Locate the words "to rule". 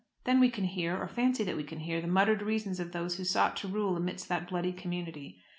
3.57-3.95